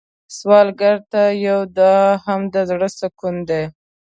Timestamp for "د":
2.53-2.55